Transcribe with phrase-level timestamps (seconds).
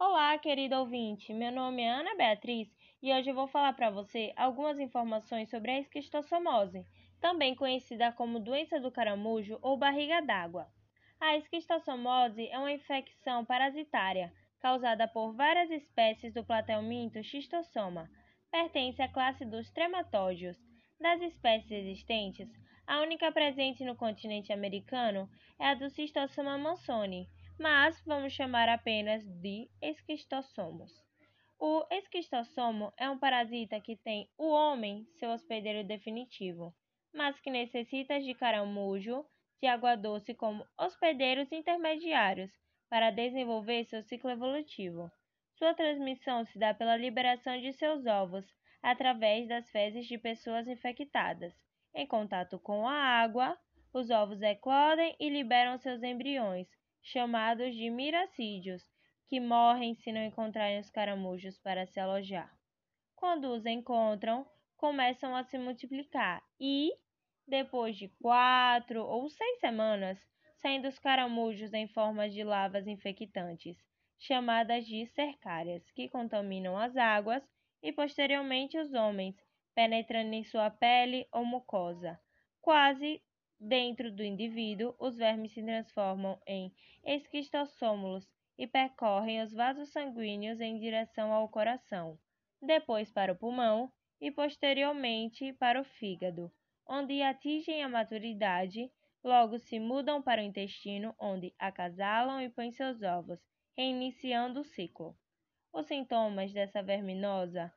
[0.00, 1.34] Olá, querido ouvinte.
[1.34, 2.68] Meu nome é Ana Beatriz
[3.02, 6.86] e hoje eu vou falar para você algumas informações sobre a esquistossomose,
[7.20, 10.68] também conhecida como doença do caramujo ou barriga d'água.
[11.18, 18.08] A esquistossomose é uma infecção parasitária causada por várias espécies do platelminto xistossoma.
[18.52, 20.56] Pertence à classe dos trematóides.
[21.00, 22.48] Das espécies existentes,
[22.86, 25.28] a única presente no continente americano
[25.58, 27.28] é a do Cistossoma mansoni,
[27.58, 30.92] mas vamos chamar apenas de esquistossomos.
[31.58, 36.72] O esquistossomo é um parasita que tem o homem seu hospedeiro definitivo,
[37.12, 39.26] mas que necessita de caramujo
[39.60, 42.52] de água doce como hospedeiros intermediários
[42.88, 45.10] para desenvolver seu ciclo evolutivo.
[45.56, 48.46] Sua transmissão se dá pela liberação de seus ovos
[48.80, 51.52] através das fezes de pessoas infectadas.
[51.92, 53.58] Em contato com a água,
[53.92, 56.68] os ovos eclodem e liberam seus embriões,
[57.02, 58.82] chamados de miracídios,
[59.28, 62.50] que morrem se não encontrarem os caramujos para se alojar.
[63.14, 64.46] Quando os encontram,
[64.76, 66.92] começam a se multiplicar e,
[67.46, 70.18] depois de quatro ou seis semanas,
[70.56, 73.76] saem dos caramujos em forma de lavas infectantes,
[74.18, 77.42] chamadas de cercárias, que contaminam as águas
[77.82, 79.36] e posteriormente os homens,
[79.74, 82.18] penetrando em sua pele ou mucosa,
[82.60, 83.22] quase
[83.60, 86.72] Dentro do indivíduo, os vermes se transformam em
[87.04, 92.16] esquistossomos e percorrem os vasos sanguíneos em direção ao coração,
[92.62, 96.52] depois para o pulmão e posteriormente para o fígado,
[96.86, 98.90] onde atingem a maturidade,
[99.24, 103.40] logo se mudam para o intestino, onde acasalam e põem seus ovos,
[103.76, 105.16] reiniciando o ciclo.
[105.72, 107.72] Os sintomas dessa verminosa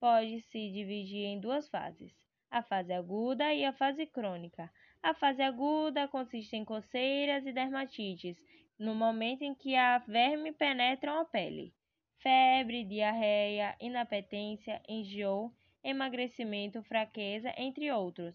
[0.00, 4.70] podem se dividir em duas fases: a fase aguda e a fase crônica.
[5.02, 8.36] A fase aguda consiste em coceiras e dermatites,
[8.78, 11.72] no momento em que a verme penetram a pele.
[12.18, 18.34] Febre, diarreia, inapetência, enjoo, emagrecimento, fraqueza, entre outros.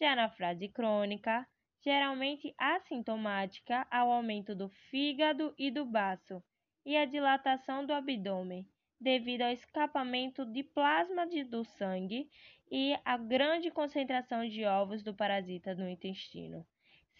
[0.00, 1.46] Já na fase crônica,
[1.84, 6.42] geralmente assintomática ao aumento do fígado e do baço
[6.84, 8.66] e a dilatação do abdômen,
[9.00, 12.28] devido ao escapamento de plasma do sangue
[12.70, 16.66] e a grande concentração de ovos do parasita no intestino,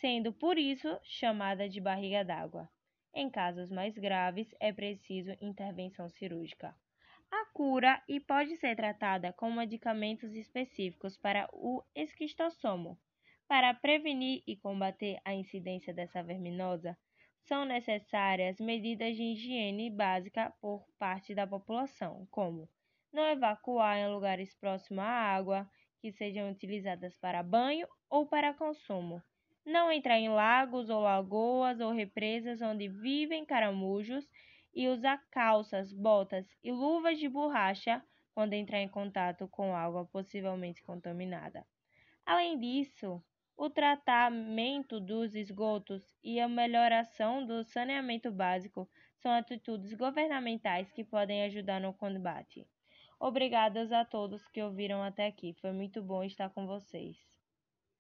[0.00, 2.68] sendo por isso chamada de barriga d'água.
[3.14, 6.74] Em casos mais graves, é preciso intervenção cirúrgica.
[7.30, 12.98] A cura e pode ser tratada com medicamentos específicos para o esquistossomo.
[13.48, 16.96] Para prevenir e combater a incidência dessa verminosa,
[17.46, 22.68] são necessárias medidas de higiene básica por parte da população, como
[23.12, 25.70] não evacuar em lugares próximos à água,
[26.00, 29.22] que sejam utilizadas para banho ou para consumo.
[29.64, 34.28] Não entrar em lagos ou lagoas ou represas onde vivem caramujos
[34.74, 40.82] e usar calças, botas e luvas de borracha quando entrar em contato com água possivelmente
[40.82, 41.64] contaminada.
[42.24, 43.22] Além disso,
[43.56, 51.42] o tratamento dos esgotos e a melhoração do saneamento básico são atitudes governamentais que podem
[51.44, 52.66] ajudar no combate.
[53.18, 55.54] Obrigadas a todos que ouviram até aqui.
[55.54, 57.35] Foi muito bom estar com vocês.